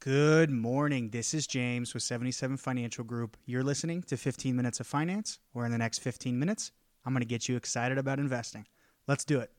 [0.00, 1.10] Good morning.
[1.10, 3.36] This is James with 77 Financial Group.
[3.44, 6.72] You're listening to 15 Minutes of Finance, where in the next 15 minutes,
[7.04, 8.66] I'm going to get you excited about investing.
[9.06, 9.50] Let's do it.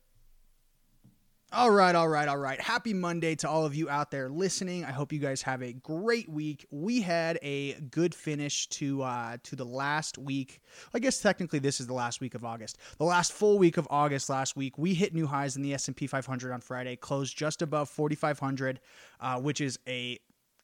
[1.54, 2.59] All right, all right, all right.
[2.59, 4.83] Happy Monday to all of you out there listening.
[4.83, 6.65] I hope you guys have a great week.
[6.71, 10.62] We had a good finish to uh, to the last week.
[10.94, 12.78] I guess technically this is the last week of August.
[12.97, 16.08] The last full week of August last week, we hit new highs in the S&P
[16.08, 18.80] 500 on Friday, closed just above 4,500,
[19.20, 20.17] uh, which is a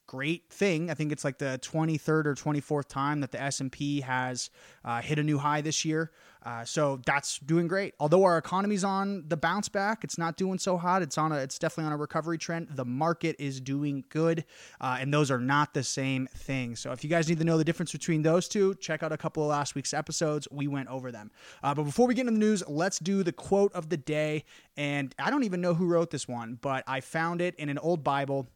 [0.08, 0.90] great thing.
[0.90, 4.50] I think it's like the 23rd or 24th time that the S&P has
[4.84, 6.10] uh, hit a new high this year.
[6.42, 7.94] Uh, so that's doing great.
[8.00, 11.02] Although our economy's on the bounce back, it's not doing so hot.
[11.02, 12.68] It's on a, it's definitely on a recovery trend.
[12.70, 14.44] The market is doing good,
[14.80, 16.74] uh, and those are not the same thing.
[16.74, 19.18] So if you guys need to know the difference between those two, check out a
[19.18, 20.48] couple of last week's episodes.
[20.50, 21.30] We went over them.
[21.62, 24.44] Uh, but before we get into the news, let's do the quote of the day.
[24.76, 27.78] And I don't even know who wrote this one, but I found it in an
[27.78, 28.48] old Bible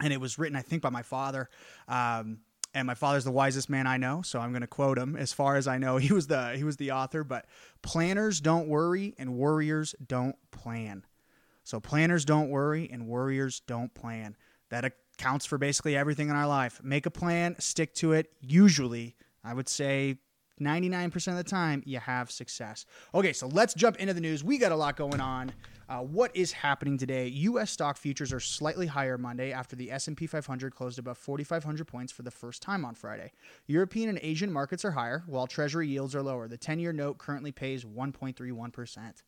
[0.00, 1.48] and it was written, I think, by my father.
[1.88, 2.38] Um,
[2.72, 5.16] and my father's the wisest man I know, so I'm going to quote him.
[5.16, 7.24] As far as I know, he was the he was the author.
[7.24, 7.46] But
[7.82, 11.04] planners don't worry, and worriers don't plan.
[11.64, 14.36] So planners don't worry, and worriers don't plan.
[14.70, 16.80] That accounts for basically everything in our life.
[16.82, 18.32] Make a plan, stick to it.
[18.40, 20.18] Usually, I would say
[20.60, 22.86] 99% of the time, you have success.
[23.14, 24.44] Okay, so let's jump into the news.
[24.44, 25.52] We got a lot going on.
[25.88, 27.26] Uh, what is happening today?
[27.26, 27.70] U.S.
[27.70, 32.22] stock futures are slightly higher Monday after the S&P 500 closed above 4,500 points for
[32.22, 33.32] the first time on Friday.
[33.66, 36.46] European and Asian markets are higher, while Treasury yields are lower.
[36.46, 39.22] The 10-year note currently pays 1.31%.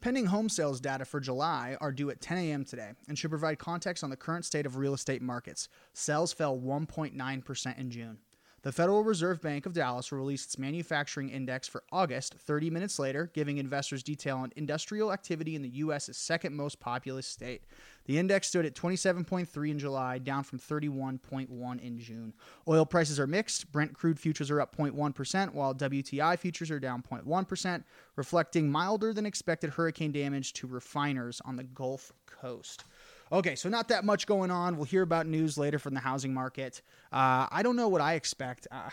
[0.00, 2.62] Pending home sales data for July are due at 10 a.m.
[2.62, 5.70] today and should provide context on the current state of real estate markets.
[5.94, 8.18] Sales fell 1.9% in June.
[8.64, 12.98] The Federal Reserve Bank of Dallas will release its manufacturing index for August 30 minutes
[12.98, 17.60] later, giving investors detail on industrial activity in the U.S.'s second most populous state.
[18.06, 22.32] The index stood at 27.3 in July, down from 31.1 in June.
[22.66, 23.70] Oil prices are mixed.
[23.70, 27.84] Brent crude futures are up 0.1%, while WTI futures are down 0.1%,
[28.16, 32.84] reflecting milder than expected hurricane damage to refiners on the Gulf Coast.
[33.32, 34.76] Okay, so not that much going on.
[34.76, 36.82] We'll hear about news later from the housing market.
[37.12, 38.66] Uh, I don't know what I expect.
[38.70, 38.90] Uh,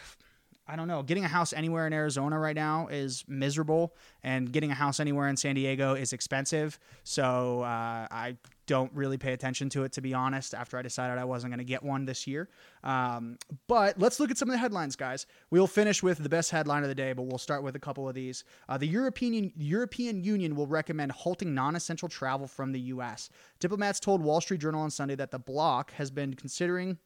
[0.72, 1.04] I don't know.
[1.04, 3.94] Getting a house anywhere in Arizona right now is miserable,
[4.24, 6.80] and getting a house anywhere in San Diego is expensive.
[7.04, 8.38] So uh, I
[8.68, 11.58] don't really pay attention to it, to be honest, after I decided I wasn't going
[11.58, 12.48] to get one this year.
[12.86, 13.38] Um,
[13.68, 15.26] but let's look at some of the headlines, guys.
[15.50, 18.08] We'll finish with the best headline of the day, but we'll start with a couple
[18.08, 18.46] of these.
[18.70, 23.30] Uh, the European, European Union will recommend halting non essential travel from the U.S.
[23.60, 26.98] Diplomats told Wall Street Journal on Sunday that the bloc has been considering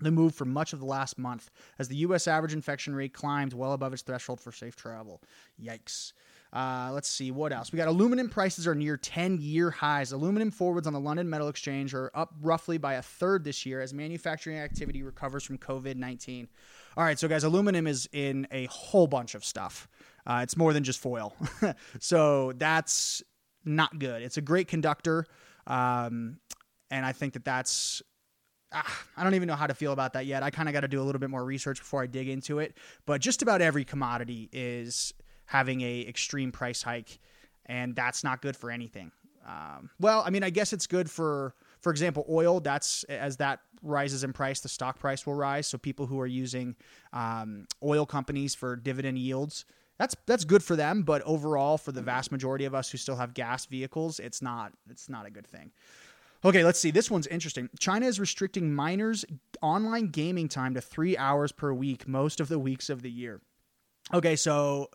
[0.00, 2.28] the move for much of the last month as the U.S.
[2.28, 5.22] average infection rate climbed well above its threshold for safe travel.
[5.62, 6.12] Yikes.
[6.52, 7.72] Uh, let's see what else.
[7.72, 10.12] We got aluminum prices are near 10 year highs.
[10.12, 13.80] Aluminum forwards on the London Metal Exchange are up roughly by a third this year
[13.80, 16.48] as manufacturing activity recovers from COVID 19.
[16.96, 19.88] All right, so guys, aluminum is in a whole bunch of stuff.
[20.26, 21.34] Uh, it's more than just foil.
[22.00, 23.22] so that's
[23.64, 24.22] not good.
[24.22, 25.26] It's a great conductor.
[25.66, 26.38] Um,
[26.90, 28.02] and I think that that's
[28.72, 30.42] I don't even know how to feel about that yet.
[30.42, 32.58] I kind of got to do a little bit more research before I dig into
[32.58, 32.76] it.
[33.06, 35.14] But just about every commodity is
[35.46, 37.18] having a extreme price hike,
[37.66, 39.12] and that's not good for anything.
[39.46, 42.58] Um, well, I mean, I guess it's good for, for example, oil.
[42.58, 45.68] That's as that rises in price, the stock price will rise.
[45.68, 46.74] So people who are using
[47.12, 49.64] um, oil companies for dividend yields,
[49.98, 51.02] that's that's good for them.
[51.02, 54.72] But overall, for the vast majority of us who still have gas vehicles, it's not
[54.90, 55.70] it's not a good thing.
[56.44, 56.90] Okay, let's see.
[56.90, 57.68] This one's interesting.
[57.78, 59.24] China is restricting minors'
[59.62, 63.40] online gaming time to three hours per week most of the weeks of the year.
[64.12, 64.88] Okay, so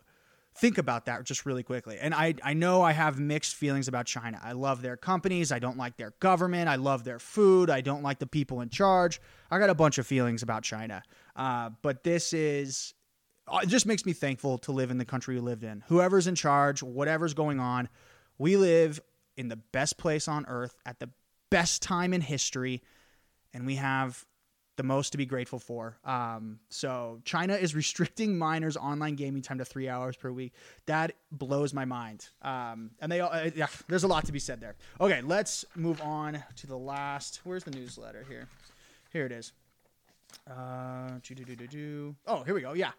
[0.54, 1.98] think about that just really quickly.
[2.00, 4.40] And I, I know I have mixed feelings about China.
[4.42, 5.50] I love their companies.
[5.50, 6.68] I don't like their government.
[6.68, 7.70] I love their food.
[7.70, 9.20] I don't like the people in charge.
[9.50, 11.02] I got a bunch of feelings about China.
[11.34, 12.94] Uh, but this is,
[13.48, 15.82] uh, it just makes me thankful to live in the country we lived in.
[15.88, 17.88] Whoever's in charge, whatever's going on,
[18.38, 19.00] we live
[19.36, 21.08] in the best place on earth at the
[21.52, 22.82] best time in history.
[23.54, 24.24] And we have
[24.76, 25.98] the most to be grateful for.
[26.04, 30.54] Um, so China is restricting minors' online gaming time to three hours per week.
[30.86, 32.26] That blows my mind.
[32.40, 34.76] Um, and they, uh, yeah, there's a lot to be said there.
[35.00, 37.40] Okay, let's move on to the last.
[37.44, 38.48] Where's the newsletter here?
[39.12, 39.52] Here it is.
[40.50, 41.18] Uh,
[42.26, 42.72] oh, here we go.
[42.72, 42.92] Yeah.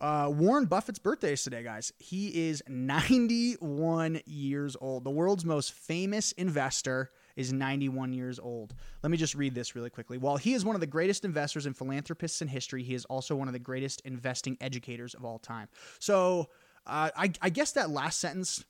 [0.00, 1.92] Uh, Warren Buffett's birthday is today, guys.
[1.98, 8.74] He is 91 years old, the world's most famous investor is 91 years old.
[9.02, 10.18] Let me just read this really quickly.
[10.18, 13.34] While he is one of the greatest investors and philanthropists in history, he is also
[13.34, 15.68] one of the greatest investing educators of all time.
[15.98, 16.48] So
[16.86, 18.64] uh, I, I, guess that last sentence.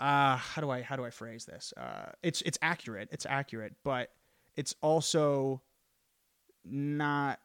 [0.00, 1.74] Uh, how do I how do I phrase this?
[1.76, 3.10] Uh, it's it's accurate.
[3.12, 4.08] It's accurate, but
[4.56, 5.60] it's also
[6.64, 7.38] not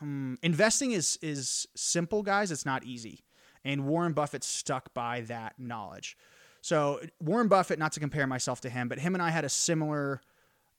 [0.00, 2.52] um, investing is is simple, guys.
[2.52, 3.24] It's not easy,
[3.64, 6.16] and Warren Buffett stuck by that knowledge.
[6.64, 9.50] So Warren Buffett, not to compare myself to him, but him and I had a
[9.50, 10.22] similar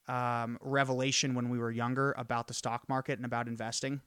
[0.08, 4.00] um, revelation when we were younger about the stock market and about investing.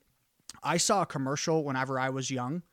[0.62, 2.64] I saw a commercial whenever I was young,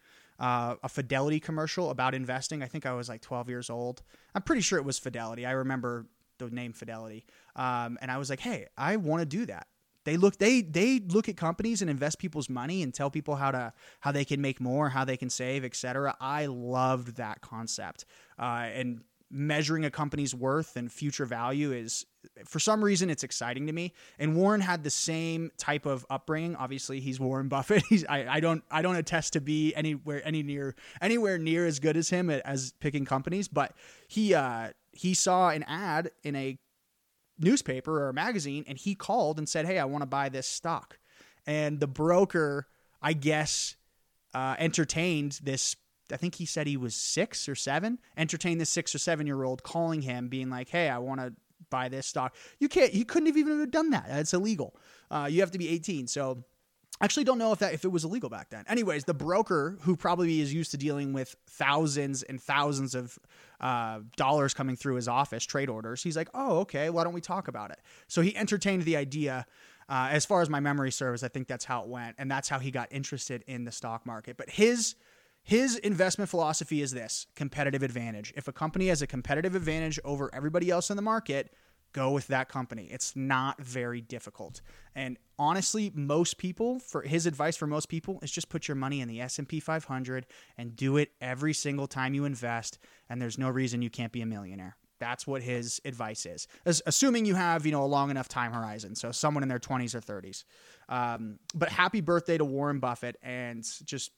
[0.40, 2.64] uh, a Fidelity commercial about investing.
[2.64, 4.02] I think I was like 12 years old.
[4.34, 5.46] I'm pretty sure it was Fidelity.
[5.46, 6.06] I remember
[6.38, 9.68] the name Fidelity, um, and I was like, "Hey, I want to do that."
[10.06, 13.50] They look they they look at companies and invest people's money and tell people how
[13.50, 16.16] to how they can make more, how they can save, etc.
[16.20, 18.04] I loved that concept,
[18.38, 22.06] uh, and measuring a company's worth and future value is
[22.44, 23.92] for some reason it's exciting to me.
[24.20, 26.54] And warren had the same type of upbringing.
[26.54, 27.82] Obviously he's warren buffett.
[27.88, 31.80] He's I, I don't i don't attest to be anywhere any near anywhere near as
[31.80, 33.48] good as him as picking companies.
[33.48, 33.74] But
[34.06, 36.58] he uh he saw an ad in a
[37.38, 40.46] newspaper or a magazine and he called and said, Hey, I want to buy this
[40.46, 40.98] stock.
[41.46, 42.66] And the broker,
[43.00, 43.76] I guess,
[44.34, 45.76] uh, entertained this.
[46.12, 49.42] I think he said he was six or seven, entertained this six or seven year
[49.42, 51.32] old calling him, being like, Hey, I want to
[51.70, 52.34] buy this stock.
[52.58, 54.06] You can't, you couldn't have even done that.
[54.08, 54.76] It's illegal.
[55.10, 56.06] Uh, you have to be 18.
[56.06, 56.44] So
[57.00, 58.64] actually don't know if that if it was illegal back then.
[58.68, 63.18] Anyways, the broker who probably is used to dealing with thousands and thousands of
[63.60, 66.90] uh, dollars coming through his office, trade orders, he's like, "Oh, okay.
[66.90, 69.46] Why don't we talk about it?" So he entertained the idea.
[69.88, 72.48] Uh, as far as my memory serves, I think that's how it went, and that's
[72.48, 74.36] how he got interested in the stock market.
[74.36, 74.96] But his
[75.42, 78.32] his investment philosophy is this: competitive advantage.
[78.36, 81.52] If a company has a competitive advantage over everybody else in the market,
[81.96, 82.88] go with that company.
[82.90, 84.60] It's not very difficult.
[84.94, 89.00] And honestly, most people for his advice for most people is just put your money
[89.00, 90.26] in the S&P 500
[90.58, 92.78] and do it every single time you invest
[93.08, 94.76] and there's no reason you can't be a millionaire.
[94.98, 96.48] That's what his advice is.
[96.66, 98.94] As, assuming you have, you know, a long enough time horizon.
[98.94, 100.44] So someone in their 20s or 30s.
[100.88, 104.10] Um, but happy birthday to Warren Buffett and just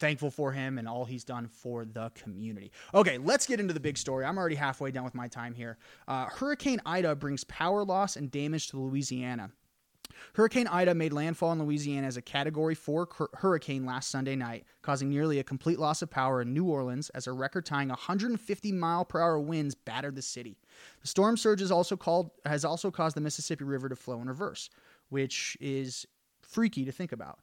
[0.00, 2.72] thankful for him and all he's done for the community.
[2.94, 4.24] Okay, let's get into the big story.
[4.24, 5.78] I'm already halfway done with my time here.
[6.08, 9.50] Uh, Hurricane Ida brings power loss and damage to Louisiana.
[10.34, 15.08] Hurricane Ida made landfall in Louisiana as a Category 4 hurricane last Sunday night, causing
[15.08, 19.04] nearly a complete loss of power in New Orleans as a record tying 150 mile
[19.04, 20.56] per hour winds battered the city.
[21.00, 24.70] The storm surge also, called, has also caused the Mississippi River to flow in reverse,
[25.08, 26.06] which is
[26.50, 27.38] freaky to think about.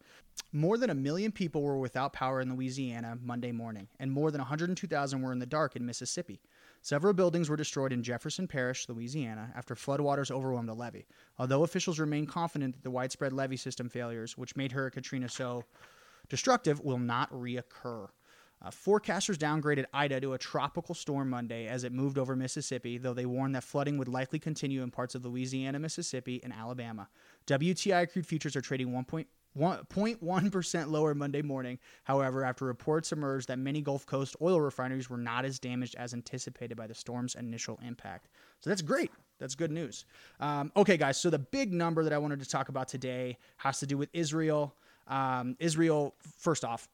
[0.51, 4.39] More than a million people were without power in Louisiana Monday morning, and more than
[4.39, 6.41] 102,000 were in the dark in Mississippi.
[6.81, 11.07] Several buildings were destroyed in Jefferson Parish, Louisiana, after floodwaters overwhelmed a levee.
[11.39, 15.63] Although officials remain confident that the widespread levee system failures, which made Hurricane Katrina so
[16.29, 18.07] destructive, will not reoccur.
[18.61, 23.13] Uh, forecasters downgraded Ida to a tropical storm Monday as it moved over Mississippi, though
[23.13, 27.07] they warned that flooding would likely continue in parts of Louisiana, Mississippi, and Alabama.
[27.45, 33.81] WTI crude futures are trading 1.1% lower Monday morning, however, after reports emerged that many
[33.81, 38.29] Gulf Coast oil refineries were not as damaged as anticipated by the storm's initial impact.
[38.59, 39.11] So that's great.
[39.39, 40.05] That's good news.
[40.39, 43.79] Um, okay, guys, so the big number that I wanted to talk about today has
[43.81, 44.73] to do with Israel.
[45.07, 46.89] Um, Israel, first off,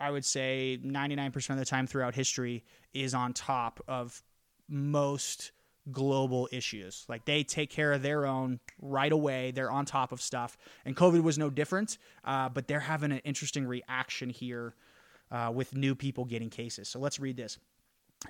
[0.00, 2.64] I would say 99% of the time throughout history
[2.94, 4.22] is on top of
[4.68, 5.52] most
[5.92, 7.04] global issues.
[7.08, 9.50] Like they take care of their own right away.
[9.50, 10.56] They're on top of stuff.
[10.84, 14.74] And COVID was no different, uh, but they're having an interesting reaction here
[15.30, 16.88] uh, with new people getting cases.
[16.88, 17.58] So let's read this.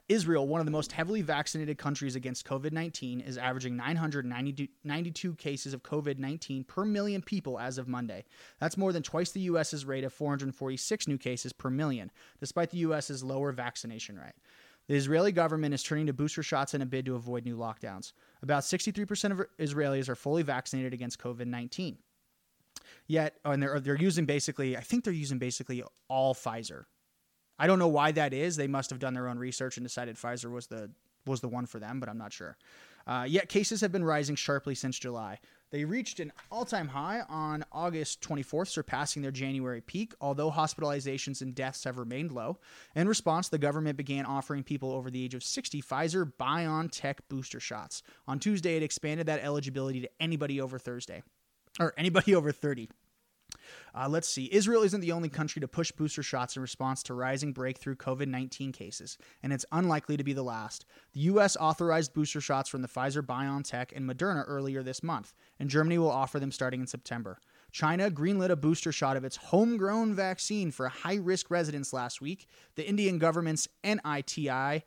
[0.09, 5.75] Israel, one of the most heavily vaccinated countries against COVID 19, is averaging 992 cases
[5.75, 8.25] of COVID 19 per million people as of Monday.
[8.61, 12.79] That's more than twice the U.S.'s rate of 446 new cases per million, despite the
[12.79, 14.35] U.S.'s lower vaccination rate.
[14.87, 18.13] The Israeli government is turning to booster shots in a bid to avoid new lockdowns.
[18.43, 21.99] About 63% of Israelis are fully vaccinated against COVID 19.
[23.07, 26.85] Yet, and they're, they're using basically, I think they're using basically all Pfizer.
[27.61, 28.57] I don't know why that is.
[28.57, 30.91] They must have done their own research and decided Pfizer was the
[31.27, 32.57] was the one for them, but I'm not sure.
[33.07, 35.39] Uh, yet cases have been rising sharply since July.
[35.71, 41.43] They reached an all time high on August 24th, surpassing their January peak, although hospitalizations
[41.43, 42.59] and deaths have remained low.
[42.97, 47.61] In response, the government began offering people over the age of 60 Pfizer BioNTech booster
[47.61, 48.03] shots.
[48.27, 51.23] On Tuesday, it expanded that eligibility to anybody over Thursday,
[51.79, 52.89] or anybody over 30.
[53.95, 54.49] Uh, let's see.
[54.53, 58.29] Israel isn't the only country to push booster shots in response to rising breakthrough COVID
[58.29, 60.87] 19 cases, and it's unlikely to be the last.
[61.13, 61.57] The U.S.
[61.59, 66.11] authorized booster shots from the Pfizer BioNTech and Moderna earlier this month, and Germany will
[66.11, 67.39] offer them starting in September.
[67.73, 72.49] China greenlit a booster shot of its homegrown vaccine for high risk residents last week.
[72.75, 74.83] The Indian government's NITI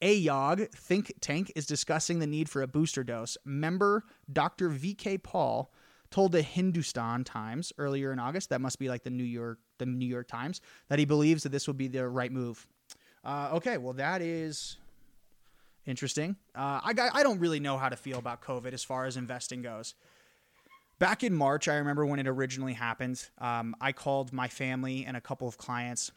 [0.00, 3.36] Aayog think tank is discussing the need for a booster dose.
[3.44, 4.70] Member Dr.
[4.70, 5.72] VK Paul
[6.10, 9.86] told the Hindustan Times earlier in August, that must be like the New York the
[9.86, 12.66] New York Times, that he believes that this would be the right move.
[13.24, 14.76] Uh, okay, well that is
[15.86, 16.36] interesting.
[16.54, 19.62] Uh, I I don't really know how to feel about COVID as far as investing
[19.62, 19.94] goes.
[20.98, 23.24] Back in March, I remember when it originally happened.
[23.38, 26.10] Um, I called my family and a couple of clients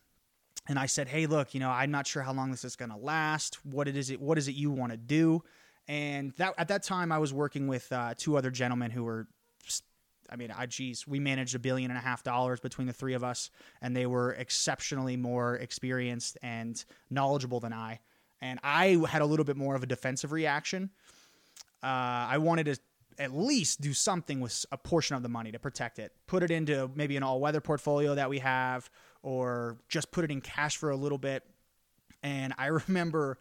[0.68, 2.92] and I said, "Hey, look, you know, I'm not sure how long this is going
[2.92, 3.64] to last.
[3.66, 5.44] What it is it what is it you want to do?"
[5.88, 9.28] And that at that time, I was working with uh, two other gentlemen who were,
[10.32, 13.14] I mean, I geez, we managed a billion and a half dollars between the three
[13.14, 18.00] of us, and they were exceptionally more experienced and knowledgeable than I.
[18.42, 20.90] And I had a little bit more of a defensive reaction.
[21.84, 22.78] Uh, I wanted to
[23.20, 26.14] at least do something with a portion of the money to protect it.
[26.28, 28.90] Put it into maybe an all weather portfolio that we have,
[29.22, 31.44] or just put it in cash for a little bit.
[32.24, 33.38] And I remember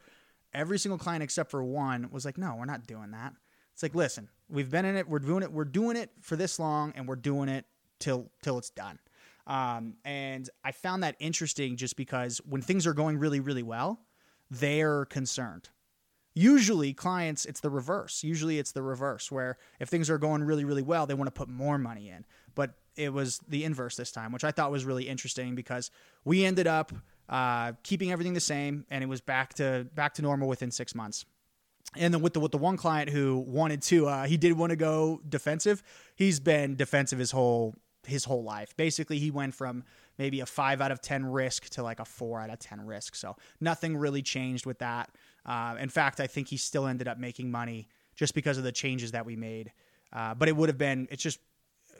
[0.52, 3.32] every single client except for one was like, no, we're not doing that.
[3.72, 6.58] It's like, listen, we've been in it, we're doing it, we're doing it for this
[6.58, 7.66] long, and we're doing it
[7.98, 8.98] till till it's done.
[9.46, 14.00] Um, and I found that interesting just because when things are going really, really well,
[14.50, 15.70] they're concerned
[16.34, 18.22] Usually, clients, it's the reverse.
[18.22, 21.36] Usually, it's the reverse, where if things are going really, really well, they want to
[21.36, 22.24] put more money in.
[22.54, 25.90] But it was the inverse this time, which I thought was really interesting because
[26.24, 26.92] we ended up
[27.28, 30.94] uh, keeping everything the same, and it was back to back to normal within six
[30.94, 31.24] months.
[31.96, 34.70] And then with the with the one client who wanted to, uh, he did want
[34.70, 35.82] to go defensive.
[36.14, 37.74] He's been defensive his whole
[38.06, 38.76] his whole life.
[38.76, 39.84] Basically, he went from
[40.16, 43.16] maybe a five out of ten risk to like a four out of ten risk.
[43.16, 45.10] So nothing really changed with that.
[45.44, 48.72] Uh, in fact, I think he still ended up making money just because of the
[48.72, 49.72] changes that we made.
[50.12, 51.40] Uh, but it would have been, it's just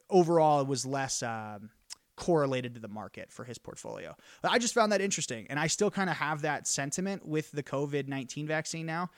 [0.08, 1.70] overall, it was less um,
[2.16, 4.14] correlated to the market for his portfolio.
[4.42, 5.46] But I just found that interesting.
[5.48, 9.10] And I still kind of have that sentiment with the COVID 19 vaccine now.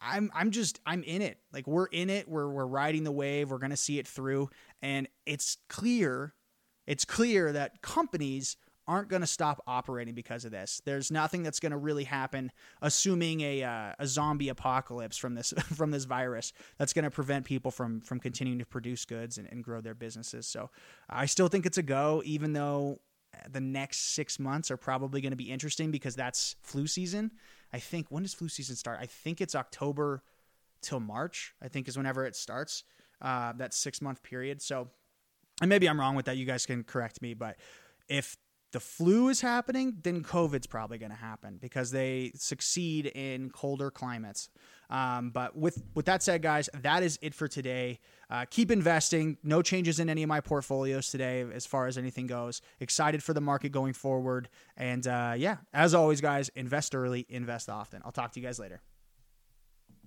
[0.00, 1.38] I'm I'm just I'm in it.
[1.52, 2.28] Like we're in it.
[2.28, 3.50] We're we're riding the wave.
[3.50, 4.50] We're gonna see it through.
[4.82, 6.34] And it's clear,
[6.86, 8.56] it's clear that companies
[8.88, 10.80] aren't to stop operating because of this.
[10.84, 15.90] There's nothing that's to really happen, assuming a uh, a zombie apocalypse from this from
[15.90, 19.80] this virus that's to prevent people from from continuing to produce goods and, and grow
[19.80, 20.46] their businesses.
[20.46, 20.70] So
[21.08, 23.00] I still think it's a go, even though
[23.50, 27.32] the next six months are probably going to be interesting because that's flu season.
[27.72, 28.98] I think when does flu season start?
[29.00, 30.22] I think it's October
[30.82, 31.54] till March.
[31.62, 32.84] I think is whenever it starts.
[33.20, 34.60] Uh, that six month period.
[34.60, 34.88] So,
[35.60, 36.36] and maybe I'm wrong with that.
[36.36, 37.56] You guys can correct me, but
[38.08, 38.36] if
[38.76, 43.90] the flu is happening, then COVID's probably going to happen because they succeed in colder
[43.90, 44.50] climates.
[44.90, 48.00] Um, but with with that said, guys, that is it for today.
[48.28, 49.38] Uh, keep investing.
[49.42, 52.60] No changes in any of my portfolios today as far as anything goes.
[52.78, 54.50] Excited for the market going forward.
[54.76, 58.02] And uh, yeah, as always, guys, invest early, invest often.
[58.04, 58.82] I'll talk to you guys later.